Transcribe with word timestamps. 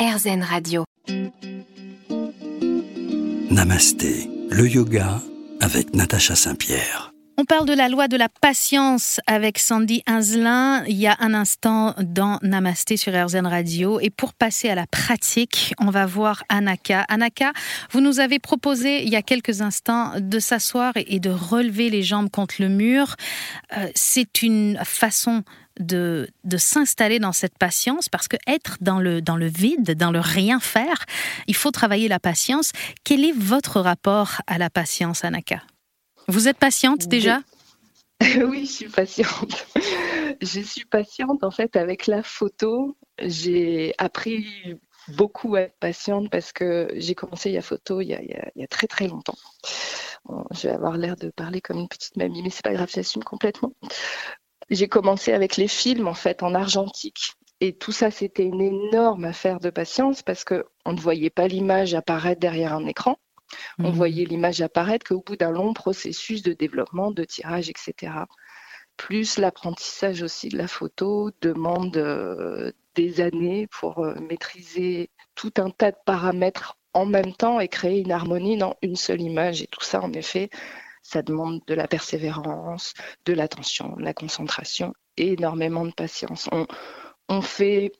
RZN 0.00 0.42
Radio. 0.42 0.84
Namasté, 3.50 4.30
le 4.48 4.66
yoga 4.66 5.20
avec 5.60 5.94
Natacha 5.94 6.34
Saint-Pierre. 6.34 7.12
On 7.36 7.44
parle 7.44 7.66
de 7.66 7.74
la 7.74 7.90
loi 7.90 8.08
de 8.08 8.16
la 8.16 8.30
patience 8.30 9.20
avec 9.26 9.58
Sandy 9.58 10.02
Inzelin 10.06 10.84
il 10.86 10.96
y 10.96 11.06
a 11.06 11.16
un 11.20 11.34
instant 11.34 11.94
dans 12.00 12.38
Namasté 12.40 12.96
sur 12.96 13.12
RZN 13.12 13.46
Radio. 13.46 14.00
Et 14.00 14.08
pour 14.08 14.32
passer 14.32 14.70
à 14.70 14.74
la 14.74 14.86
pratique, 14.86 15.74
on 15.78 15.90
va 15.90 16.06
voir 16.06 16.44
Anaka. 16.48 17.04
Anaka, 17.08 17.52
vous 17.90 18.00
nous 18.00 18.20
avez 18.20 18.38
proposé 18.38 19.02
il 19.02 19.10
y 19.10 19.16
a 19.16 19.22
quelques 19.22 19.60
instants 19.60 20.12
de 20.18 20.38
s'asseoir 20.38 20.94
et 20.96 21.20
de 21.20 21.30
relever 21.30 21.90
les 21.90 22.02
jambes 22.02 22.30
contre 22.30 22.54
le 22.58 22.70
mur. 22.70 23.16
Euh, 23.76 23.86
c'est 23.94 24.40
une 24.40 24.78
façon 24.82 25.42
de, 25.80 26.28
de 26.44 26.56
s'installer 26.56 27.18
dans 27.18 27.32
cette 27.32 27.58
patience 27.58 28.08
parce 28.08 28.28
que 28.28 28.36
être 28.46 28.76
dans 28.80 29.00
le, 29.00 29.20
dans 29.20 29.36
le 29.36 29.46
vide, 29.46 29.96
dans 29.96 30.10
le 30.10 30.20
rien 30.20 30.60
faire, 30.60 31.06
il 31.46 31.56
faut 31.56 31.70
travailler 31.70 32.08
la 32.08 32.20
patience. 32.20 32.72
Quel 33.04 33.24
est 33.24 33.36
votre 33.36 33.80
rapport 33.80 34.42
à 34.46 34.58
la 34.58 34.70
patience, 34.70 35.24
Anaka? 35.24 35.62
Vous 36.28 36.48
êtes 36.48 36.58
patiente 36.58 37.08
déjà? 37.08 37.40
Oui, 38.46 38.66
je 38.66 38.70
suis 38.70 38.88
patiente. 38.88 39.66
je 40.42 40.60
suis 40.60 40.84
patiente 40.84 41.42
en 41.42 41.50
fait 41.50 41.74
avec 41.74 42.06
la 42.06 42.22
photo. 42.22 42.98
J'ai 43.18 43.94
appris 43.96 44.46
beaucoup 45.08 45.54
à 45.56 45.62
être 45.62 45.78
patiente 45.78 46.30
parce 46.30 46.52
que 46.52 46.88
j'ai 46.96 47.14
commencé 47.14 47.50
la 47.50 47.62
photo 47.62 48.02
il 48.02 48.08
y, 48.08 48.14
a, 48.14 48.20
il 48.22 48.60
y 48.60 48.62
a, 48.62 48.66
très 48.66 48.86
très 48.86 49.08
longtemps. 49.08 49.38
je 50.50 50.68
vais 50.68 50.74
avoir 50.74 50.96
l'air 50.96 51.16
de 51.16 51.30
parler 51.30 51.60
comme 51.60 51.78
une 51.78 51.88
petite 51.88 52.16
mamie, 52.16 52.42
mais 52.42 52.50
c'est 52.50 52.64
pas 52.64 52.74
grave, 52.74 52.90
j'assume 52.94 53.24
complètement. 53.24 53.72
J'ai 54.70 54.88
commencé 54.88 55.32
avec 55.32 55.56
les 55.56 55.68
films 55.68 56.08
en 56.08 56.14
fait 56.14 56.42
en 56.42 56.54
argentique. 56.54 57.32
Et 57.60 57.74
tout 57.74 57.92
ça, 57.92 58.10
c'était 58.10 58.44
une 58.44 58.62
énorme 58.62 59.24
affaire 59.24 59.60
de 59.60 59.68
patience 59.68 60.22
parce 60.22 60.44
qu'on 60.44 60.92
ne 60.92 61.00
voyait 61.00 61.30
pas 61.30 61.46
l'image 61.46 61.94
apparaître 61.94 62.40
derrière 62.40 62.72
un 62.72 62.86
écran. 62.86 63.18
On 63.78 63.90
mhm. 63.90 63.94
voyait 63.94 64.24
l'image 64.24 64.62
apparaître 64.62 65.06
qu'au 65.06 65.20
bout 65.20 65.36
d'un 65.36 65.50
long 65.50 65.74
processus 65.74 66.42
de 66.42 66.52
développement, 66.52 67.10
de 67.10 67.24
tirage, 67.24 67.68
etc. 67.68 68.12
Plus 68.96 69.38
l'apprentissage 69.38 70.22
aussi 70.22 70.48
de 70.48 70.56
la 70.56 70.68
photo 70.68 71.30
demande 71.42 71.96
euh, 71.96 72.72
des 72.94 73.20
années 73.20 73.66
pour 73.66 73.98
euh, 73.98 74.14
maîtriser 74.20 75.10
tout 75.34 75.52
un 75.58 75.70
tas 75.70 75.90
de 75.90 75.96
paramètres 76.06 76.78
en 76.92 77.06
même 77.06 77.34
temps 77.34 77.60
et 77.60 77.68
créer 77.68 78.00
une 78.00 78.12
harmonie 78.12 78.56
dans 78.56 78.76
une 78.82 78.96
seule 78.96 79.20
image. 79.20 79.62
Et 79.62 79.66
tout 79.66 79.82
ça, 79.82 80.00
en 80.00 80.12
effet, 80.12 80.50
ça 81.02 81.22
demande 81.22 81.60
de 81.66 81.74
la 81.74 81.88
persévérance, 81.88 82.94
de 83.24 83.32
l'attention, 83.32 83.96
de 83.96 84.02
la 84.02 84.14
concentration 84.14 84.94
et 85.16 85.32
énormément 85.32 85.84
de 85.84 85.92
patience. 85.92 86.48
on 87.28 87.42
fait 87.42 87.92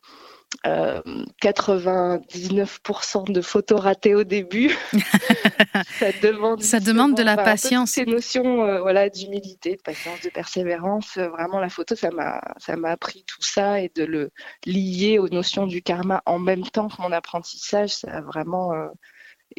99% 0.65 3.29
euh, 3.29 3.33
de 3.33 3.41
photos 3.41 3.81
ratées 3.81 4.15
au 4.15 4.25
début. 4.25 4.77
ça 5.99 6.13
demande, 6.23 6.63
ça 6.63 6.81
demande 6.81 7.17
de 7.17 7.23
la 7.23 7.37
patience. 7.37 7.93
Ces 7.93 8.05
notions 8.05 8.65
euh, 8.65 8.81
voilà, 8.81 9.09
d'humilité, 9.09 9.77
de 9.77 9.83
patience, 9.83 10.21
de 10.23 10.29
persévérance. 10.29 11.17
Euh, 11.17 11.29
vraiment, 11.29 11.61
la 11.61 11.69
photo, 11.69 11.95
ça 11.95 12.11
m'a, 12.11 12.41
ça 12.59 12.77
m'a 12.77 12.91
appris 12.91 13.25
tout 13.27 13.43
ça 13.43 13.81
et 13.81 13.91
de 13.95 14.05
le 14.05 14.31
lier 14.67 15.19
aux 15.19 15.29
notions 15.29 15.67
du 15.67 15.83
karma 15.83 16.23
en 16.27 16.39
même 16.39 16.65
temps 16.65 16.89
que 16.89 17.01
mon 17.01 17.13
apprentissage, 17.13 17.91
ça 17.91 18.19
a 18.19 18.21
vraiment 18.21 18.73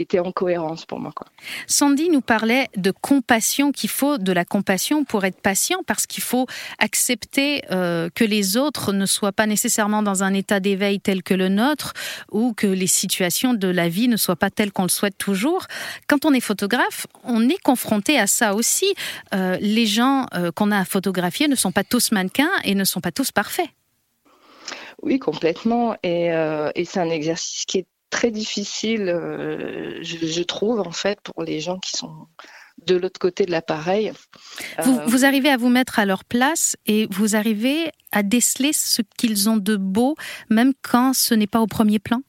était 0.01 0.19
en 0.19 0.31
cohérence 0.31 0.85
pour 0.85 0.99
moi. 0.99 1.11
Quoi. 1.15 1.27
Sandy 1.67 2.09
nous 2.09 2.21
parlait 2.21 2.67
de 2.75 2.91
compassion, 2.91 3.71
qu'il 3.71 3.89
faut 3.89 4.17
de 4.17 4.31
la 4.31 4.45
compassion 4.45 5.03
pour 5.03 5.25
être 5.25 5.39
patient, 5.41 5.79
parce 5.85 6.07
qu'il 6.07 6.23
faut 6.23 6.47
accepter 6.79 7.63
euh, 7.71 8.09
que 8.13 8.23
les 8.23 8.57
autres 8.57 8.93
ne 8.93 9.05
soient 9.05 9.31
pas 9.31 9.45
nécessairement 9.45 10.03
dans 10.03 10.23
un 10.23 10.33
état 10.33 10.59
d'éveil 10.59 10.99
tel 10.99 11.23
que 11.23 11.33
le 11.33 11.49
nôtre, 11.49 11.93
ou 12.31 12.53
que 12.53 12.67
les 12.67 12.87
situations 12.87 13.53
de 13.53 13.67
la 13.67 13.89
vie 13.89 14.07
ne 14.07 14.17
soient 14.17 14.35
pas 14.35 14.49
telles 14.49 14.71
qu'on 14.71 14.83
le 14.83 14.89
souhaite 14.89 15.17
toujours. 15.17 15.67
Quand 16.07 16.25
on 16.25 16.33
est 16.33 16.41
photographe, 16.41 17.07
on 17.23 17.47
est 17.47 17.61
confronté 17.61 18.19
à 18.19 18.27
ça 18.27 18.53
aussi. 18.53 18.93
Euh, 19.33 19.57
les 19.61 19.85
gens 19.85 20.25
euh, 20.33 20.51
qu'on 20.51 20.71
a 20.71 20.79
à 20.79 20.85
photographier 20.85 21.47
ne 21.47 21.55
sont 21.55 21.71
pas 21.71 21.83
tous 21.83 22.11
mannequins 22.11 22.51
et 22.63 22.75
ne 22.75 22.83
sont 22.83 23.01
pas 23.01 23.11
tous 23.11 23.31
parfaits. 23.31 23.69
Oui, 25.01 25.17
complètement. 25.17 25.95
Et, 26.03 26.27
et 26.75 26.85
c'est 26.85 26.99
un 26.99 27.09
exercice 27.09 27.65
qui 27.65 27.79
est 27.79 27.87
très 28.11 28.29
difficile, 28.29 29.09
euh, 29.09 29.97
je, 30.03 30.43
trouve, 30.43 30.79
en 30.79 30.91
fait, 30.91 31.19
pour 31.21 31.43
les 31.43 31.59
gens 31.59 31.79
qui 31.79 31.97
sont 31.97 32.27
de 32.85 32.95
l'autre 32.95 33.19
côté 33.19 33.45
de 33.45 33.51
l'appareil. 33.51 34.11
Vous, 34.83 34.97
euh, 34.97 35.05
vous, 35.07 35.25
arrivez 35.25 35.49
à 35.49 35.57
vous 35.57 35.69
mettre 35.69 35.97
à 35.99 36.05
leur 36.05 36.23
place 36.23 36.75
et 36.85 37.07
vous 37.11 37.35
arrivez 37.35 37.91
à 38.11 38.21
déceler 38.21 38.73
ce 38.73 39.01
qu'ils 39.17 39.49
ont 39.49 39.57
de 39.57 39.75
beau, 39.75 40.15
même 40.49 40.73
quand 40.81 41.13
ce 41.13 41.33
n'est 41.33 41.47
pas 41.47 41.61
au 41.61 41.67
premier 41.67 41.99
plan? 41.99 42.21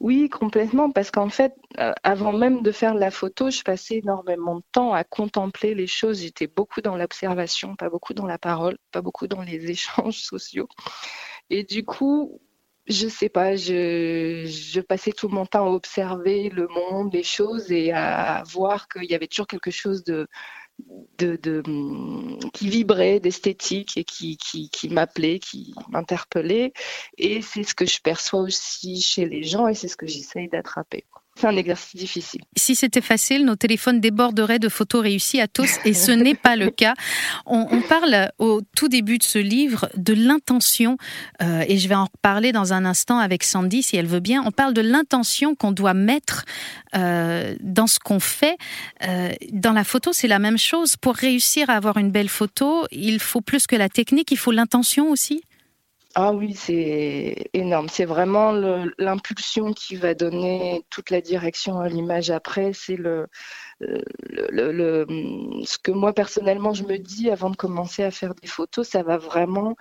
Oui, 0.00 0.28
complètement, 0.28 0.90
parce 0.90 1.10
qu'en 1.10 1.28
fait, 1.28 1.54
euh, 1.78 1.92
avant 2.02 2.32
même 2.32 2.62
de 2.62 2.72
faire 2.72 2.94
la 2.94 3.10
photo, 3.10 3.50
je 3.50 3.62
passais 3.62 3.96
énormément 3.96 4.56
de 4.56 4.64
temps 4.72 4.92
à 4.92 5.04
contempler 5.04 5.74
les 5.74 5.86
choses. 5.86 6.20
J'étais 6.20 6.46
beaucoup 6.46 6.80
dans 6.80 6.96
l'observation, 6.96 7.76
pas 7.76 7.88
beaucoup 7.88 8.14
dans 8.14 8.26
la 8.26 8.38
parole, 8.38 8.76
pas 8.92 9.02
beaucoup 9.02 9.26
dans 9.26 9.42
les 9.42 9.70
échanges 9.70 10.20
sociaux. 10.20 10.68
Et 11.50 11.64
du 11.64 11.84
coup, 11.84 12.40
je 12.88 13.08
sais 13.08 13.28
pas, 13.28 13.56
je, 13.56 14.80
passais 14.80 15.12
tout 15.12 15.28
mon 15.28 15.46
temps 15.46 15.66
à 15.66 15.70
observer 15.70 16.50
le 16.50 16.68
monde, 16.68 17.12
les 17.12 17.22
choses 17.22 17.72
et 17.72 17.92
à 17.92 18.42
voir 18.46 18.88
qu'il 18.88 19.04
y 19.04 19.14
avait 19.14 19.26
toujours 19.26 19.46
quelque 19.46 19.70
chose 19.70 20.04
de, 20.04 20.28
de 21.18 21.62
qui 22.52 22.68
vibrait, 22.68 23.20
d'esthétique 23.20 23.96
et 23.96 24.04
qui, 24.04 24.36
qui, 24.36 24.70
qui 24.70 24.88
m'appelait, 24.88 25.38
qui 25.38 25.74
m'interpellait. 25.88 26.72
Et 27.18 27.42
c'est 27.42 27.64
ce 27.64 27.74
que 27.74 27.86
je 27.86 28.00
perçois 28.00 28.40
aussi 28.40 29.00
chez 29.00 29.26
les 29.26 29.42
gens 29.42 29.68
et 29.68 29.74
c'est 29.74 29.88
ce 29.88 29.96
que 29.96 30.06
j'essaye 30.06 30.48
d'attraper. 30.48 31.04
C'est 31.38 31.46
un 31.46 31.56
exercice 31.56 31.94
difficile. 31.94 32.40
Si 32.56 32.74
c'était 32.74 33.02
facile, 33.02 33.44
nos 33.44 33.56
téléphones 33.56 34.00
déborderaient 34.00 34.58
de 34.58 34.70
photos 34.70 35.02
réussies 35.02 35.40
à 35.40 35.48
tous, 35.48 35.70
et 35.84 35.92
ce 35.92 36.10
n'est 36.10 36.34
pas 36.34 36.56
le 36.56 36.70
cas. 36.70 36.94
On, 37.44 37.82
parle 37.82 38.30
au 38.38 38.62
tout 38.74 38.88
début 38.88 39.18
de 39.18 39.22
ce 39.22 39.38
livre 39.38 39.88
de 39.96 40.14
l'intention, 40.14 40.96
euh, 41.42 41.62
et 41.68 41.76
je 41.76 41.88
vais 41.88 41.94
en 41.94 42.04
reparler 42.06 42.52
dans 42.52 42.72
un 42.72 42.86
instant 42.86 43.18
avec 43.18 43.44
Sandy, 43.44 43.82
si 43.82 43.96
elle 43.98 44.06
veut 44.06 44.20
bien. 44.20 44.42
On 44.46 44.50
parle 44.50 44.72
de 44.72 44.80
l'intention 44.80 45.54
qu'on 45.54 45.72
doit 45.72 45.94
mettre 45.94 46.46
euh, 46.96 47.54
dans 47.60 47.86
ce 47.86 47.98
qu'on 47.98 48.20
fait. 48.20 48.56
Euh, 49.06 49.30
dans 49.52 49.72
la 49.72 49.84
photo, 49.84 50.12
c'est 50.14 50.28
la 50.28 50.38
même 50.38 50.58
chose. 50.58 50.96
Pour 50.96 51.16
réussir 51.16 51.68
à 51.68 51.74
avoir 51.74 51.98
une 51.98 52.10
belle 52.10 52.30
photo, 52.30 52.86
il 52.90 53.20
faut 53.20 53.42
plus 53.42 53.66
que 53.66 53.76
la 53.76 53.90
technique, 53.90 54.30
il 54.30 54.38
faut 54.38 54.52
l'intention 54.52 55.10
aussi. 55.10 55.42
Ah 56.18 56.32
oui, 56.32 56.54
c'est 56.54 57.50
énorme. 57.52 57.90
C'est 57.90 58.06
vraiment 58.06 58.50
l'impulsion 58.96 59.74
qui 59.74 59.96
va 59.96 60.14
donner 60.14 60.82
toute 60.88 61.10
la 61.10 61.20
direction 61.20 61.78
à 61.78 61.90
l'image 61.90 62.30
après. 62.30 62.72
C'est 62.72 62.96
le, 62.96 63.26
le, 63.80 65.04
ce 65.66 65.76
que 65.76 65.90
moi 65.90 66.14
personnellement 66.14 66.72
je 66.72 66.84
me 66.84 66.96
dis 66.96 67.28
avant 67.30 67.50
de 67.50 67.56
commencer 67.56 68.02
à 68.02 68.10
faire 68.10 68.34
des 68.34 68.46
photos, 68.48 68.88
ça 68.88 69.02
va 69.02 69.18
vraiment 69.18 69.76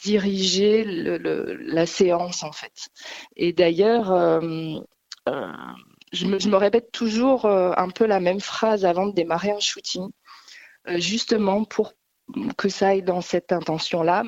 diriger 0.00 0.84
la 0.84 1.86
séance 1.86 2.44
en 2.44 2.52
fait. 2.52 2.88
Et 3.34 3.52
d'ailleurs, 3.52 4.12
euh, 4.12 4.78
euh, 5.28 5.52
je, 6.12 6.26
me, 6.26 6.56
répète 6.56 6.92
toujours 6.92 7.44
euh, 7.46 7.72
un 7.76 7.88
peu 7.90 8.06
la 8.06 8.20
même 8.20 8.40
phrase 8.40 8.84
avant 8.84 9.06
de 9.06 9.14
démarrer 9.14 9.50
un 9.50 9.58
shooting, 9.58 10.10
justement 10.94 11.64
pour 11.64 11.92
que 12.56 12.68
ça 12.68 12.88
aille 12.90 13.02
dans 13.02 13.20
cette 13.20 13.50
intention-là, 13.52 14.22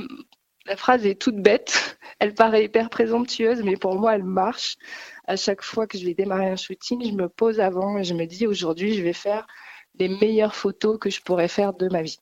la 0.66 0.76
phrase 0.76 1.06
est 1.06 1.20
toute 1.20 1.36
bête, 1.36 1.98
elle 2.18 2.34
paraît 2.34 2.64
hyper 2.64 2.90
présomptueuse, 2.90 3.62
mais 3.62 3.76
pour 3.76 3.98
moi, 3.98 4.14
elle 4.14 4.24
marche. 4.24 4.76
À 5.26 5.36
chaque 5.36 5.62
fois 5.62 5.86
que 5.86 5.98
je 5.98 6.04
vais 6.04 6.14
démarrer 6.14 6.48
un 6.48 6.56
shooting, 6.56 7.04
je 7.04 7.14
me 7.14 7.28
pose 7.28 7.60
avant 7.60 7.98
et 7.98 8.04
je 8.04 8.14
me 8.14 8.26
dis 8.26 8.46
aujourd'hui, 8.46 8.94
je 8.94 9.02
vais 9.02 9.12
faire 9.12 9.46
les 9.98 10.08
meilleures 10.08 10.54
photos 10.54 10.98
que 10.98 11.10
je 11.10 11.20
pourrais 11.20 11.48
faire 11.48 11.72
de 11.74 11.88
ma 11.88 12.02
vie. 12.02 12.18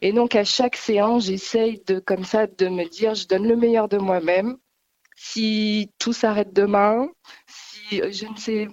Et 0.00 0.12
donc, 0.12 0.34
à 0.34 0.44
chaque 0.44 0.76
séance, 0.76 1.26
j'essaye 1.26 1.82
de, 1.86 1.98
comme 1.98 2.24
ça, 2.24 2.46
de 2.46 2.68
me 2.68 2.88
dire, 2.88 3.14
je 3.14 3.26
donne 3.26 3.46
le 3.46 3.56
meilleur 3.56 3.88
de 3.88 3.98
moi-même. 3.98 4.56
Si 5.14 5.92
tout 5.98 6.12
s'arrête 6.12 6.52
demain, 6.52 7.08
si 7.46 7.98
je 8.10 8.26
ne 8.26 8.36
sais, 8.36 8.68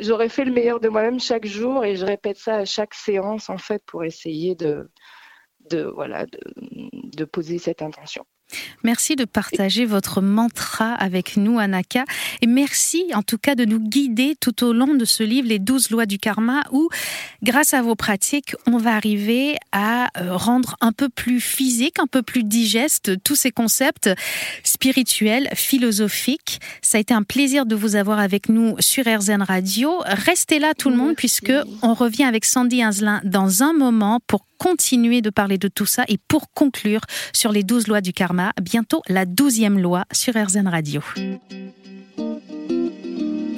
j'aurais 0.00 0.28
fait 0.28 0.44
le 0.44 0.52
meilleur 0.52 0.80
de 0.80 0.88
moi-même 0.88 1.20
chaque 1.20 1.46
jour 1.46 1.84
et 1.84 1.96
je 1.96 2.04
répète 2.04 2.38
ça 2.38 2.56
à 2.56 2.64
chaque 2.64 2.94
séance, 2.94 3.50
en 3.50 3.58
fait, 3.58 3.82
pour 3.86 4.02
essayer 4.04 4.54
de, 4.56 4.90
de, 5.70 5.82
voilà, 5.82 6.26
de, 6.26 6.40
poser 7.24 7.58
cette 7.58 7.82
intention. 7.82 8.24
Merci 8.82 9.16
de 9.16 9.24
partager 9.24 9.84
votre 9.84 10.20
mantra 10.20 10.94
avec 10.94 11.36
nous, 11.36 11.58
Anaka. 11.58 12.04
Et 12.40 12.46
merci 12.46 13.04
en 13.14 13.22
tout 13.22 13.38
cas 13.38 13.54
de 13.54 13.64
nous 13.64 13.80
guider 13.80 14.34
tout 14.40 14.64
au 14.64 14.72
long 14.72 14.94
de 14.94 15.04
ce 15.04 15.22
livre, 15.22 15.48
Les 15.48 15.58
douze 15.58 15.90
lois 15.90 16.06
du 16.06 16.18
karma, 16.18 16.62
où, 16.72 16.88
grâce 17.42 17.74
à 17.74 17.82
vos 17.82 17.94
pratiques, 17.94 18.54
on 18.66 18.78
va 18.78 18.94
arriver 18.94 19.56
à 19.72 20.08
euh, 20.20 20.36
rendre 20.36 20.76
un 20.80 20.92
peu 20.92 21.08
plus 21.08 21.40
physique, 21.40 21.98
un 21.98 22.06
peu 22.06 22.22
plus 22.22 22.44
digeste 22.44 23.22
tous 23.22 23.36
ces 23.36 23.50
concepts 23.50 24.10
spirituels, 24.64 25.48
philosophiques. 25.54 26.60
Ça 26.82 26.98
a 26.98 27.00
été 27.00 27.14
un 27.14 27.22
plaisir 27.22 27.66
de 27.66 27.74
vous 27.74 27.96
avoir 27.96 28.18
avec 28.18 28.48
nous 28.48 28.74
sur 28.80 29.04
RZN 29.06 29.42
Radio. 29.42 30.02
Restez 30.04 30.58
là 30.58 30.74
tout 30.74 30.90
le 30.90 30.96
monde, 30.96 31.14
puisque 31.16 31.52
on 31.82 31.94
revient 31.94 32.24
avec 32.24 32.44
Sandy 32.44 32.82
Inzelin 32.82 33.20
dans 33.24 33.62
un 33.62 33.72
moment 33.72 34.20
pour 34.26 34.44
continuer 34.62 35.22
de 35.22 35.30
parler 35.30 35.58
de 35.58 35.66
tout 35.66 35.86
ça 35.86 36.04
et 36.06 36.18
pour 36.28 36.52
conclure 36.52 37.00
sur 37.32 37.50
les 37.50 37.64
12 37.64 37.88
lois 37.88 38.00
du 38.00 38.12
karma, 38.12 38.52
bientôt 38.62 39.02
la 39.08 39.26
12e 39.26 39.76
loi 39.80 40.04
sur 40.12 40.34
RZN 40.34 40.68
Radio. 40.68 41.02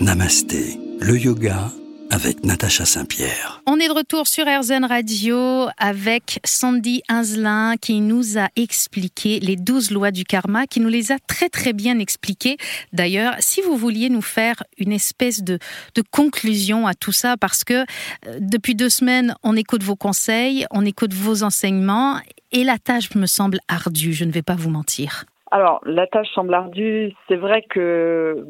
Namasté, 0.00 0.80
le 1.00 1.18
yoga 1.18 1.70
avec 2.10 2.44
Natacha 2.44 2.84
Saint-Pierre. 2.84 3.60
On 3.66 3.78
est 3.78 3.88
de 3.88 3.92
retour 3.92 4.26
sur 4.26 4.44
RZN 4.46 4.84
Radio 4.84 5.66
avec 5.78 6.40
Sandy 6.44 7.02
Inzelin 7.08 7.74
qui 7.80 8.00
nous 8.00 8.38
a 8.38 8.48
expliqué 8.56 9.40
les 9.40 9.56
douze 9.56 9.90
lois 9.90 10.10
du 10.10 10.24
karma, 10.24 10.66
qui 10.66 10.80
nous 10.80 10.88
les 10.88 11.12
a 11.12 11.16
très 11.26 11.48
très 11.48 11.72
bien 11.72 11.98
expliquées. 11.98 12.56
D'ailleurs, 12.92 13.34
si 13.38 13.60
vous 13.62 13.76
vouliez 13.76 14.10
nous 14.10 14.22
faire 14.22 14.62
une 14.78 14.92
espèce 14.92 15.42
de, 15.42 15.58
de 15.94 16.02
conclusion 16.10 16.86
à 16.86 16.94
tout 16.94 17.12
ça, 17.12 17.36
parce 17.36 17.64
que 17.64 17.74
euh, 17.74 18.38
depuis 18.40 18.74
deux 18.74 18.88
semaines, 18.88 19.34
on 19.42 19.56
écoute 19.56 19.82
vos 19.82 19.96
conseils, 19.96 20.66
on 20.70 20.84
écoute 20.84 21.12
vos 21.12 21.42
enseignements, 21.42 22.18
et 22.52 22.64
la 22.64 22.78
tâche 22.78 23.14
me 23.14 23.26
semble 23.26 23.58
ardue, 23.68 24.12
je 24.12 24.24
ne 24.24 24.30
vais 24.30 24.42
pas 24.42 24.56
vous 24.56 24.70
mentir. 24.70 25.24
Alors, 25.54 25.80
la 25.86 26.08
tâche 26.08 26.26
semble 26.34 26.52
ardue. 26.52 27.12
C'est 27.28 27.36
vrai 27.36 27.62
que 27.62 28.44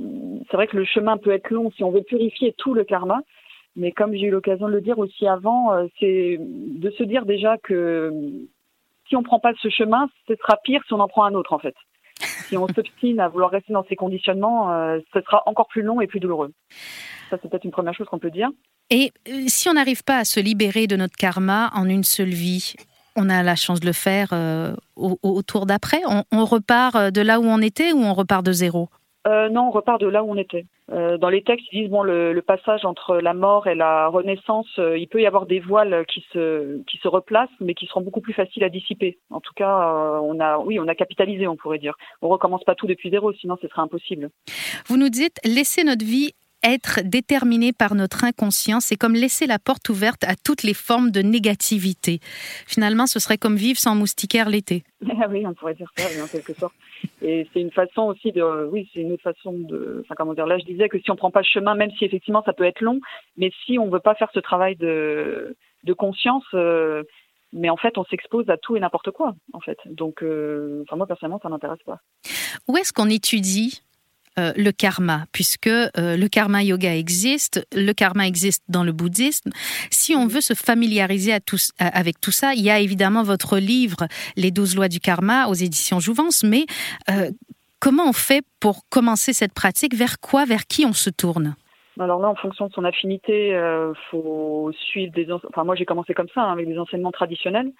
c'est 0.50 0.56
vrai 0.56 0.66
que 0.66 0.76
le 0.76 0.86
chemin 0.86 1.18
peut 1.18 1.32
être 1.32 1.50
long 1.50 1.70
si 1.72 1.84
on 1.84 1.90
veut 1.90 2.02
purifier 2.02 2.54
tout 2.56 2.72
le 2.72 2.82
karma. 2.82 3.20
Mais 3.76 3.92
comme 3.92 4.12
j'ai 4.14 4.26
eu 4.26 4.30
l'occasion 4.30 4.68
de 4.68 4.72
le 4.72 4.80
dire 4.80 4.98
aussi 4.98 5.26
avant, 5.26 5.72
euh, 5.72 5.86
c'est 5.98 6.38
de 6.40 6.90
se 6.90 7.02
dire 7.02 7.26
déjà 7.26 7.58
que 7.58 8.12
si 9.08 9.16
on 9.16 9.20
ne 9.20 9.24
prend 9.24 9.40
pas 9.40 9.52
ce 9.60 9.68
chemin, 9.68 10.08
ce 10.28 10.34
sera 10.36 10.56
pire 10.62 10.82
si 10.86 10.92
on 10.92 11.00
en 11.00 11.08
prend 11.08 11.24
un 11.24 11.34
autre 11.34 11.52
en 11.52 11.58
fait. 11.58 11.74
Si 12.46 12.56
on 12.56 12.68
s'obstine 12.68 13.18
à 13.18 13.28
vouloir 13.28 13.50
rester 13.50 13.72
dans 13.72 13.84
ces 13.88 13.96
conditionnements, 13.96 14.72
euh, 14.72 15.00
ce 15.12 15.20
sera 15.22 15.42
encore 15.46 15.66
plus 15.66 15.82
long 15.82 16.00
et 16.00 16.06
plus 16.06 16.20
douloureux. 16.20 16.52
Ça, 17.30 17.38
c'est 17.42 17.50
peut-être 17.50 17.64
une 17.64 17.72
première 17.72 17.94
chose 17.94 18.06
qu'on 18.06 18.18
peut 18.18 18.30
dire. 18.30 18.50
Et 18.90 19.12
euh, 19.28 19.44
si 19.48 19.68
on 19.68 19.72
n'arrive 19.72 20.04
pas 20.04 20.18
à 20.18 20.24
se 20.24 20.38
libérer 20.38 20.86
de 20.86 20.96
notre 20.96 21.16
karma 21.16 21.70
en 21.74 21.88
une 21.88 22.04
seule 22.04 22.28
vie, 22.28 22.74
on 23.16 23.28
a 23.28 23.42
la 23.42 23.56
chance 23.56 23.80
de 23.80 23.86
le 23.86 23.92
faire 23.92 24.32
au, 24.96 25.42
tour 25.42 25.66
d'après? 25.66 26.02
On, 26.32 26.44
repart 26.44 27.12
de 27.12 27.20
là 27.20 27.38
où 27.38 27.44
on 27.44 27.60
était 27.60 27.92
ou 27.92 27.98
on 27.98 28.12
repart 28.12 28.44
de 28.44 28.50
zéro? 28.50 28.88
Euh, 29.26 29.48
non, 29.48 29.68
on 29.68 29.70
repart 29.70 30.00
de 30.00 30.06
là 30.06 30.22
où 30.22 30.30
on 30.30 30.36
était. 30.36 30.66
Euh, 30.92 31.16
dans 31.16 31.30
les 31.30 31.42
textes, 31.42 31.66
ils 31.72 31.82
disent 31.82 31.90
bon 31.90 32.02
le, 32.02 32.38
passage 32.46 32.84
entre 32.84 33.16
la 33.16 33.32
mort 33.32 33.66
et 33.66 33.74
la 33.74 34.08
renaissance, 34.08 34.68
euh, 34.78 34.98
il 34.98 35.08
peut 35.08 35.22
y 35.22 35.26
avoir 35.26 35.46
des 35.46 35.60
voiles 35.60 36.04
qui 36.06 36.22
se 36.32 36.82
qui 36.84 36.98
se 36.98 37.08
replacent, 37.08 37.48
mais 37.60 37.74
qui 37.74 37.86
seront 37.86 38.02
beaucoup 38.02 38.20
plus 38.20 38.34
faciles 38.34 38.64
à 38.64 38.68
dissiper. 38.68 39.18
En 39.30 39.40
tout 39.40 39.54
cas, 39.54 40.20
on 40.22 40.38
a 40.40 40.58
oui, 40.58 40.78
on 40.78 40.88
a 40.88 40.94
capitalisé, 40.94 41.46
on 41.46 41.56
pourrait 41.56 41.78
dire. 41.78 41.94
On 42.20 42.28
recommence 42.28 42.64
pas 42.64 42.74
tout 42.74 42.86
depuis 42.86 43.10
zéro, 43.10 43.32
sinon 43.32 43.56
ce 43.62 43.68
serait 43.68 43.82
impossible. 43.82 44.28
Vous 44.86 44.98
nous 44.98 45.08
dites 45.08 45.38
laisser 45.44 45.84
notre 45.84 46.04
vie 46.04 46.32
être 46.64 47.00
déterminé 47.04 47.72
par 47.72 47.94
notre 47.94 48.24
inconscient, 48.24 48.80
c'est 48.80 48.96
comme 48.96 49.14
laisser 49.14 49.46
la 49.46 49.58
porte 49.58 49.88
ouverte 49.90 50.24
à 50.24 50.34
toutes 50.34 50.62
les 50.62 50.74
formes 50.74 51.10
de 51.10 51.20
négativité. 51.20 52.20
Finalement, 52.66 53.06
ce 53.06 53.20
serait 53.20 53.38
comme 53.38 53.56
vivre 53.56 53.78
sans 53.78 53.94
moustiquaire 53.94 54.48
l'été. 54.48 54.82
Ah 55.20 55.28
oui, 55.28 55.46
on 55.46 55.54
pourrait 55.54 55.74
dire 55.74 55.90
ça, 55.96 56.04
en 56.22 56.26
quelque 56.26 56.54
sorte. 56.54 56.74
Et 57.22 57.46
c'est 57.52 57.60
une 57.60 57.70
façon 57.70 58.02
aussi 58.02 58.32
de, 58.32 58.68
oui, 58.70 58.90
c'est 58.92 59.00
une 59.00 59.12
autre 59.12 59.22
façon 59.22 59.52
de, 59.52 60.00
enfin 60.04 60.14
comment 60.16 60.34
dire. 60.34 60.46
Là, 60.46 60.58
je 60.58 60.64
disais 60.64 60.88
que 60.88 60.98
si 60.98 61.10
on 61.10 61.16
prend 61.16 61.30
pas 61.30 61.40
le 61.40 61.46
chemin, 61.46 61.74
même 61.74 61.90
si 61.92 62.04
effectivement 62.04 62.42
ça 62.44 62.52
peut 62.52 62.64
être 62.64 62.80
long, 62.80 63.00
mais 63.36 63.52
si 63.64 63.78
on 63.78 63.88
veut 63.88 64.00
pas 64.00 64.14
faire 64.14 64.30
ce 64.34 64.40
travail 64.40 64.76
de, 64.76 65.56
de 65.84 65.92
conscience. 65.92 66.44
Euh, 66.54 67.04
mais 67.54 67.70
en 67.70 67.76
fait, 67.76 67.96
on 67.96 68.04
s'expose 68.04 68.50
à 68.50 68.56
tout 68.56 68.76
et 68.76 68.80
n'importe 68.80 69.12
quoi, 69.12 69.34
en 69.52 69.60
fait. 69.60 69.78
Donc, 69.86 70.22
euh, 70.22 70.82
enfin, 70.82 70.96
moi, 70.96 71.06
personnellement, 71.06 71.40
ça 71.40 71.48
m'intéresse 71.48 71.82
pas. 71.86 72.00
Où 72.66 72.76
est-ce 72.76 72.92
qu'on 72.92 73.08
étudie 73.08 73.80
euh, 74.38 74.52
le 74.56 74.72
karma, 74.72 75.26
puisque 75.32 75.68
euh, 75.68 75.90
le 75.96 76.28
karma 76.28 76.62
yoga 76.62 76.96
existe, 76.96 77.66
le 77.72 77.92
karma 77.92 78.26
existe 78.26 78.64
dans 78.68 78.82
le 78.82 78.90
bouddhisme. 78.90 79.50
Si 79.90 80.14
on 80.14 80.26
veut 80.26 80.40
se 80.40 80.54
familiariser 80.54 81.32
avec 81.78 82.20
tout 82.20 82.32
ça, 82.32 82.54
il 82.54 82.62
y 82.62 82.70
a 82.70 82.80
évidemment 82.80 83.22
votre 83.22 83.58
livre 83.58 84.08
Les 84.36 84.50
douze 84.50 84.74
lois 84.74 84.88
du 84.88 84.98
karma 84.98 85.46
aux 85.46 85.54
éditions 85.54 86.00
Jouvence, 86.00 86.42
mais 86.42 86.66
euh, 87.10 87.30
comment 87.78 88.08
on 88.08 88.12
fait 88.12 88.44
pour 88.58 88.88
commencer 88.88 89.32
cette 89.32 89.54
pratique? 89.54 89.94
Vers 89.94 90.18
quoi, 90.18 90.44
vers 90.44 90.66
qui 90.66 90.84
on 90.84 90.92
se 90.92 91.10
tourne? 91.10 91.54
Alors 92.00 92.20
là, 92.20 92.28
en 92.28 92.34
fonction 92.34 92.66
de 92.66 92.72
son 92.72 92.84
affinité, 92.84 93.50
il 93.50 93.92
faut 94.10 94.72
suivre 94.90 95.12
des. 95.12 95.30
Enfin, 95.30 95.62
moi, 95.62 95.76
j'ai 95.76 95.84
commencé 95.84 96.12
comme 96.12 96.28
ça, 96.34 96.42
hein, 96.42 96.52
avec 96.52 96.66
des 96.66 96.76
enseignements 96.76 97.12
traditionnels. 97.12 97.70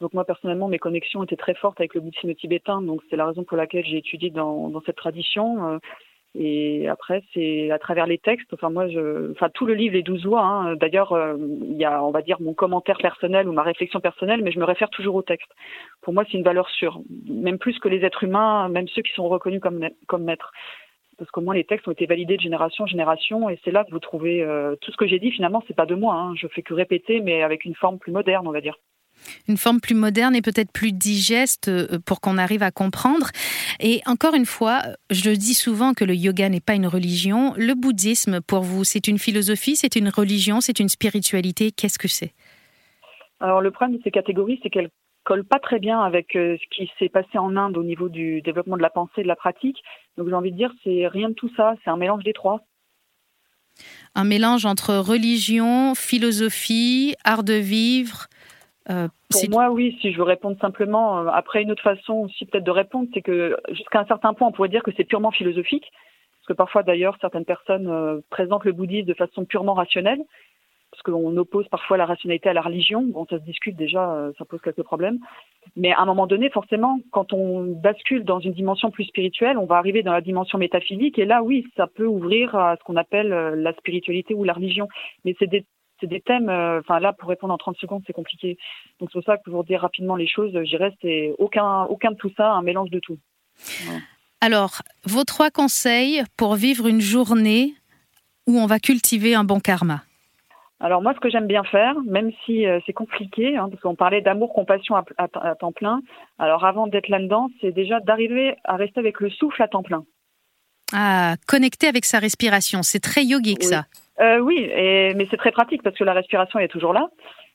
Donc 0.00 0.14
moi 0.14 0.24
personnellement, 0.24 0.68
mes 0.68 0.78
connexions 0.78 1.22
étaient 1.22 1.36
très 1.36 1.54
fortes 1.54 1.80
avec 1.80 1.94
le 1.94 2.00
bouddhisme 2.00 2.34
tibétain, 2.34 2.80
donc 2.82 3.02
c'est 3.10 3.16
la 3.16 3.26
raison 3.26 3.44
pour 3.44 3.56
laquelle 3.56 3.84
j'ai 3.84 3.98
étudié 3.98 4.30
dans, 4.30 4.68
dans, 4.68 4.80
cette 4.82 4.96
tradition. 4.96 5.66
Euh, 5.66 5.78
et 6.34 6.88
après, 6.88 7.22
c'est 7.34 7.70
à 7.70 7.78
travers 7.78 8.06
les 8.06 8.18
textes. 8.18 8.52
Enfin 8.54 8.70
moi, 8.70 8.88
je, 8.88 9.32
enfin 9.32 9.50
tout 9.52 9.66
le 9.66 9.74
livre 9.74 9.94
les 9.94 10.02
douze 10.02 10.24
lois. 10.24 10.42
Hein, 10.42 10.76
D'ailleurs, 10.76 11.12
euh, 11.12 11.36
il 11.38 11.76
y 11.76 11.84
a, 11.84 12.02
on 12.04 12.12
va 12.12 12.22
dire, 12.22 12.40
mon 12.40 12.54
commentaire 12.54 12.98
personnel 12.98 13.48
ou 13.48 13.52
ma 13.52 13.62
réflexion 13.62 14.00
personnelle, 14.00 14.42
mais 14.42 14.52
je 14.52 14.60
me 14.60 14.64
réfère 14.64 14.90
toujours 14.90 15.16
au 15.16 15.22
texte. 15.22 15.50
Pour 16.02 16.14
moi, 16.14 16.24
c'est 16.26 16.38
une 16.38 16.44
valeur 16.44 16.68
sûre, 16.70 17.00
même 17.28 17.58
plus 17.58 17.78
que 17.78 17.88
les 17.88 18.04
êtres 18.04 18.24
humains, 18.24 18.68
même 18.68 18.88
ceux 18.88 19.02
qui 19.02 19.12
sont 19.12 19.28
reconnus 19.28 19.60
comme 19.60 19.88
comme 20.06 20.24
maîtres 20.24 20.52
parce 21.18 21.30
qu'au 21.32 21.42
moins 21.42 21.54
les 21.54 21.64
textes 21.64 21.86
ont 21.86 21.92
été 21.92 22.06
validés 22.06 22.38
de 22.38 22.42
génération 22.42 22.84
en 22.84 22.86
génération, 22.86 23.50
et 23.50 23.58
c'est 23.62 23.70
là 23.70 23.84
que 23.84 23.90
vous 23.90 23.98
trouvez 23.98 24.42
euh, 24.42 24.74
tout 24.80 24.90
ce 24.90 24.96
que 24.96 25.06
j'ai 25.06 25.18
dit. 25.18 25.30
Finalement, 25.30 25.62
c'est 25.68 25.76
pas 25.76 25.84
de 25.84 25.94
moi. 25.94 26.14
Hein, 26.14 26.34
je 26.34 26.46
fais 26.48 26.62
que 26.62 26.72
répéter, 26.72 27.20
mais 27.20 27.42
avec 27.42 27.66
une 27.66 27.74
forme 27.74 27.98
plus 27.98 28.10
moderne, 28.10 28.48
on 28.48 28.52
va 28.52 28.62
dire 28.62 28.78
une 29.48 29.56
forme 29.56 29.80
plus 29.80 29.94
moderne 29.94 30.34
et 30.34 30.42
peut-être 30.42 30.72
plus 30.72 30.92
digeste 30.92 31.68
euh, 31.68 31.98
pour 32.04 32.20
qu'on 32.20 32.38
arrive 32.38 32.62
à 32.62 32.70
comprendre. 32.70 33.28
Et 33.80 34.00
encore 34.06 34.34
une 34.34 34.46
fois, 34.46 34.82
je 35.10 35.30
le 35.30 35.36
dis 35.36 35.54
souvent 35.54 35.94
que 35.94 36.04
le 36.04 36.14
yoga 36.14 36.48
n'est 36.48 36.60
pas 36.60 36.74
une 36.74 36.86
religion. 36.86 37.54
Le 37.56 37.74
bouddhisme, 37.74 38.40
pour 38.40 38.62
vous, 38.62 38.84
c'est 38.84 39.08
une 39.08 39.18
philosophie, 39.18 39.76
c'est 39.76 39.96
une 39.96 40.08
religion, 40.08 40.60
c'est 40.60 40.80
une 40.80 40.88
spiritualité. 40.88 41.70
Qu'est-ce 41.72 41.98
que 41.98 42.08
c'est? 42.08 42.32
Alors 43.40 43.60
le 43.60 43.70
problème 43.70 43.96
de 43.96 44.02
ces 44.02 44.10
catégories, 44.10 44.60
c'est 44.62 44.70
qu'elles 44.70 44.90
collent 45.24 45.44
pas 45.44 45.58
très 45.58 45.78
bien 45.78 46.00
avec 46.00 46.36
euh, 46.36 46.56
ce 46.56 46.76
qui 46.76 46.90
s'est 46.98 47.08
passé 47.08 47.38
en 47.38 47.56
Inde 47.56 47.76
au 47.76 47.82
niveau 47.82 48.08
du 48.08 48.42
développement 48.42 48.76
de 48.76 48.82
la 48.82 48.90
pensée, 48.90 49.22
de 49.22 49.28
la 49.28 49.36
pratique. 49.36 49.78
Donc 50.16 50.28
j'ai 50.28 50.34
envie 50.34 50.52
de 50.52 50.56
dire, 50.56 50.72
c'est 50.84 51.06
rien 51.06 51.30
de 51.30 51.34
tout 51.34 51.50
ça, 51.56 51.74
c'est 51.84 51.90
un 51.90 51.96
mélange 51.96 52.24
des 52.24 52.32
trois. 52.32 52.62
Un 54.14 54.24
mélange 54.24 54.66
entre 54.66 54.96
religion, 54.96 55.94
philosophie, 55.94 57.14
art 57.24 57.44
de 57.44 57.54
vivre, 57.54 58.26
euh, 58.90 59.08
Pour 59.30 59.50
moi, 59.50 59.70
oui, 59.70 59.96
si 60.00 60.12
je 60.12 60.18
veux 60.18 60.24
répondre 60.24 60.58
simplement, 60.60 61.18
euh, 61.18 61.26
après 61.32 61.62
une 61.62 61.70
autre 61.70 61.82
façon 61.82 62.14
aussi 62.14 62.44
peut-être 62.46 62.64
de 62.64 62.70
répondre, 62.70 63.08
c'est 63.14 63.22
que 63.22 63.56
jusqu'à 63.70 64.00
un 64.00 64.06
certain 64.06 64.34
point, 64.34 64.48
on 64.48 64.52
pourrait 64.52 64.68
dire 64.68 64.82
que 64.82 64.90
c'est 64.96 65.04
purement 65.04 65.30
philosophique, 65.30 65.90
parce 66.40 66.48
que 66.48 66.52
parfois 66.54 66.82
d'ailleurs, 66.82 67.16
certaines 67.20 67.44
personnes 67.44 67.88
euh, 67.88 68.20
présentent 68.30 68.64
le 68.64 68.72
bouddhisme 68.72 69.06
de 69.06 69.14
façon 69.14 69.44
purement 69.44 69.74
rationnelle, 69.74 70.20
parce 70.90 71.02
qu'on 71.02 71.36
oppose 71.36 71.68
parfois 71.68 71.96
la 71.96 72.04
rationalité 72.04 72.48
à 72.48 72.52
la 72.52 72.62
religion. 72.62 73.02
Bon, 73.02 73.24
ça 73.30 73.38
se 73.38 73.44
discute 73.44 73.76
déjà, 73.76 74.28
ça 74.36 74.44
pose 74.44 74.60
quelques 74.60 74.82
problèmes. 74.82 75.20
Mais 75.76 75.92
à 75.92 76.00
un 76.00 76.04
moment 76.04 76.26
donné, 76.26 76.50
forcément, 76.50 76.98
quand 77.12 77.32
on 77.32 77.62
bascule 77.80 78.24
dans 78.24 78.40
une 78.40 78.54
dimension 78.54 78.90
plus 78.90 79.04
spirituelle, 79.04 79.56
on 79.56 79.66
va 79.66 79.76
arriver 79.76 80.02
dans 80.02 80.12
la 80.12 80.20
dimension 80.20 80.58
métaphysique, 80.58 81.16
et 81.20 81.26
là, 81.26 81.44
oui, 81.44 81.64
ça 81.76 81.86
peut 81.86 82.06
ouvrir 82.06 82.56
à 82.56 82.76
ce 82.76 82.82
qu'on 82.82 82.96
appelle 82.96 83.28
la 83.28 83.72
spiritualité 83.74 84.34
ou 84.34 84.42
la 84.42 84.52
religion. 84.52 84.88
Mais 85.24 85.36
c'est 85.38 85.46
des 85.46 85.64
c'est 86.00 86.06
des 86.06 86.20
thèmes, 86.20 86.48
euh, 86.48 86.80
enfin 86.80 87.00
là, 87.00 87.12
pour 87.12 87.28
répondre 87.28 87.54
en 87.54 87.58
30 87.58 87.76
secondes, 87.78 88.02
c'est 88.06 88.12
compliqué. 88.12 88.58
Donc 88.98 89.10
c'est 89.12 89.18
pour 89.18 89.24
ça 89.24 89.36
que 89.36 89.50
pour 89.50 89.64
dire 89.64 89.80
rapidement 89.80 90.16
les 90.16 90.28
choses, 90.28 90.52
je 90.52 90.68
dirais 90.68 90.94
c'est 91.02 91.34
aucun, 91.38 91.84
aucun 91.84 92.12
de 92.12 92.16
tout 92.16 92.32
ça, 92.36 92.52
un 92.52 92.62
mélange 92.62 92.90
de 92.90 93.00
tout. 93.00 93.18
Alors, 94.40 94.80
vos 95.04 95.24
trois 95.24 95.50
conseils 95.50 96.22
pour 96.36 96.54
vivre 96.54 96.86
une 96.86 97.00
journée 97.00 97.74
où 98.46 98.58
on 98.58 98.66
va 98.66 98.78
cultiver 98.78 99.34
un 99.34 99.44
bon 99.44 99.60
karma 99.60 100.02
alors 100.82 101.02
moi, 101.02 101.12
ce 101.14 101.20
que 101.20 101.28
j'aime 101.28 101.46
bien 101.46 101.62
faire, 101.62 101.94
même 102.06 102.30
si 102.44 102.66
euh, 102.66 102.80
c'est 102.86 102.94
compliqué, 102.94 103.54
hein, 103.54 103.68
parce 103.68 103.82
qu'on 103.82 103.94
parlait 103.94 104.22
d'amour, 104.22 104.54
compassion 104.54 104.94
à, 104.96 105.54
temps 105.54 105.72
plein. 105.72 106.00
Alors 106.38 106.64
avant 106.64 106.86
d'être 106.86 107.08
là-dedans, 107.08 107.50
c'est 107.60 107.70
déjà 107.70 108.00
d'arriver 108.00 108.56
à 108.64 108.76
rester 108.76 108.98
avec 108.98 109.20
le 109.20 109.28
souffle 109.28 109.62
à 109.62 109.68
temps 109.68 109.82
plein. 109.82 110.04
Ah, 110.94 111.36
connecter 111.46 111.86
avec 111.86 112.06
sa 112.06 112.18
respiration, 112.18 112.82
c'est 112.82 112.98
très 112.98 113.24
yogique 113.24 113.62
ça. 113.62 113.84
Euh, 114.20 114.38
oui, 114.38 114.68
mais 114.68 115.26
c'est 115.30 115.36
très 115.36 115.52
pratique 115.52 115.82
parce 115.82 115.96
que 115.96 116.04
la 116.04 116.12
respiration 116.12 116.58
est 116.58 116.68
toujours 116.68 116.92
là. 116.92 117.08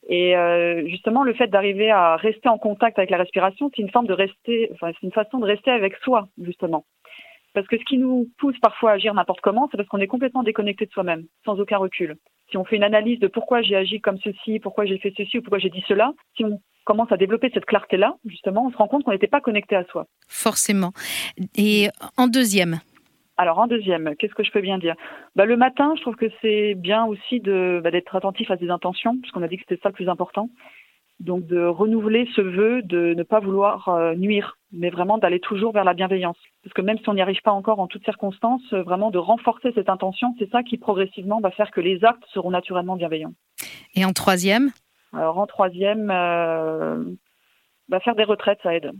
Et 0.07 0.36
euh, 0.36 0.88
justement, 0.88 1.24
le 1.24 1.34
fait 1.34 1.48
d'arriver 1.48 1.89
à 1.89 2.15
rester 2.15 2.48
en 2.48 2.57
contact 2.57 3.00
avec 3.00 3.10
la 3.10 3.17
respiration, 3.17 3.72
c'est 3.75 3.81
une 3.81 3.89
forme 3.89 4.07
de 4.07 4.13
rester, 4.13 4.69
enfin, 4.74 4.91
c'est 4.93 5.05
une 5.05 5.12
façon 5.12 5.39
de 5.39 5.45
rester 5.45 5.72
avec 5.72 5.95
soi, 5.98 6.27
justement. 6.41 6.86
Parce 7.53 7.67
que 7.67 7.77
ce 7.77 7.84
qui 7.86 7.98
nous 7.98 8.29
pousse 8.38 8.60
parfois 8.60 8.91
à 8.91 8.93
agir 8.95 9.13
n'importe 9.13 9.41
comment, 9.41 9.67
c'est 9.72 9.77
parce 9.77 9.89
qu'on 9.89 10.00
est 10.00 10.07
complètement 10.07 10.43
déconnecté 10.43 10.86
de 10.86 10.91
soi-même, 10.91 11.25
sans 11.45 11.60
aucun 11.60 11.77
recul. 11.77 12.17
Si 12.51 12.57
on 12.57 12.65
fait 12.65 12.75
une 12.75 12.84
analyse 12.84 13.19
de 13.19 13.27
pourquoi 13.27 13.62
j'ai 13.62 13.75
agi 13.75 14.01
comme 14.01 14.19
ceci, 14.19 14.60
pourquoi 14.60 14.86
j'ai 14.86 15.00
fait 15.00 15.13
ceci 15.17 15.39
ou 15.39 15.41
pourquoi 15.41 15.60
j'ai 15.60 15.69
dit 15.69 15.84
cela, 15.88 16.13
si 16.36 16.45
on 16.45 16.60
commence 16.84 17.12
à 17.12 17.17
développer 17.17 17.50
cette 17.53 17.65
clarté-là, 17.65 18.15
justement, 18.25 18.67
on 18.67 18.72
se 18.72 18.77
rend 18.77 18.88
compte 18.88 19.03
qu'on 19.03 19.12
n'était 19.12 19.27
pas 19.27 19.41
connecté 19.41 19.75
à 19.75 19.86
soi. 19.86 20.05
Forcément. 20.27 20.91
Et 21.55 21.88
en 22.17 22.27
deuxième, 22.27 22.81
alors 23.38 23.60
en 23.60 23.68
deuxième, 23.68 24.15
qu'est-ce 24.15 24.34
que 24.34 24.44
je 24.44 24.51
peux 24.51 24.62
bien 24.62 24.77
dire? 24.77 24.96
Bah, 25.36 25.46
Le 25.46 25.58
matin, 25.58 25.94
je 25.98 26.01
trouve 26.01 26.15
que 26.15 26.32
c'est 26.42 26.74
bien 26.75 27.06
aussi 27.06 27.42
de, 27.42 27.82
bah, 27.84 27.92
d'être 27.92 28.15
attentif 28.15 28.50
à 28.50 28.58
ses 28.58 28.70
intentions, 28.70 29.18
puisqu'on 29.18 29.44
a 29.44 29.48
dit 29.48 29.58
que 29.58 29.63
c'était 29.68 29.82
ça 29.82 29.89
le 29.89 29.96
plus 29.96 30.10
important. 30.10 30.50
Donc 31.22 31.46
de 31.46 31.65
renouveler 31.65 32.27
ce 32.36 32.42
vœu 32.42 32.82
de 32.82 33.13
ne 33.13 33.24
pas 33.24 33.39
vouloir 33.39 33.88
euh, 33.88 34.15
nuire, 34.15 34.58
mais 34.74 34.89
vraiment 34.89 35.18
d'aller 35.18 35.39
toujours 35.39 35.72
vers 35.72 35.86
la 35.86 35.94
bienveillance. 35.94 36.38
Parce 36.62 36.74
que 36.74 36.82
même 36.82 36.98
si 36.98 37.08
on 37.08 37.13
n'y 37.13 37.22
arrive 37.22 37.42
pas 37.42 37.54
encore 37.54 37.80
en 37.80 37.88
toutes 37.88 38.04
circonstances, 38.04 38.74
euh, 38.74 38.84
vraiment 38.84 39.12
de 39.12 39.18
renforcer 39.18 39.72
cette 39.74 39.89
intention, 39.89 40.36
c'est 40.39 40.50
ça 40.51 40.62
qui 40.62 40.77
progressivement 40.77 41.39
va 41.39 41.51
faire 41.51 41.72
que 41.72 41.80
les 41.80 42.04
actes 42.04 42.24
seront 42.34 42.51
naturellement 42.51 42.98
bienveillants. 42.98 43.34
Et 43.96 44.04
en 44.04 44.12
troisième? 44.12 44.72
Alors 45.13 45.38
en 45.38 45.48
troisième, 45.48 46.12
euh, 46.12 47.01
bah, 47.88 48.01
faire 48.01 48.15
des 48.15 48.25
retraites, 48.25 48.60
ça 48.62 48.75
aide. 48.75 48.92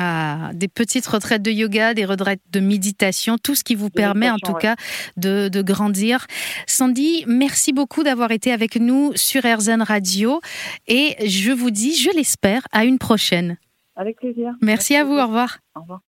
Ah, 0.00 0.52
des 0.54 0.68
petites 0.68 1.06
retraites 1.08 1.42
de 1.42 1.50
yoga, 1.50 1.92
des 1.92 2.04
retraites 2.04 2.40
de 2.52 2.60
méditation, 2.60 3.36
tout 3.36 3.56
ce 3.56 3.64
qui 3.64 3.74
vous 3.74 3.90
permet 3.90 4.30
en 4.30 4.38
tout 4.38 4.52
cas 4.52 4.76
de, 5.16 5.48
de, 5.48 5.60
grandir. 5.60 6.26
Sandy, 6.68 7.24
merci 7.26 7.72
beaucoup 7.72 8.04
d'avoir 8.04 8.30
été 8.30 8.52
avec 8.52 8.76
nous 8.76 9.10
sur 9.16 9.42
RZN 9.42 9.82
Radio 9.82 10.40
et 10.86 11.16
je 11.26 11.50
vous 11.50 11.72
dis, 11.72 11.96
je 11.96 12.10
l'espère, 12.14 12.62
à 12.70 12.84
une 12.84 12.98
prochaine. 12.98 13.56
Avec 13.96 14.18
plaisir. 14.18 14.52
Merci, 14.62 14.94
à 14.94 15.02
vous, 15.02 15.16
au 15.16 15.26
revoir. 15.26 15.58
Au 15.74 15.80
revoir. 15.80 16.00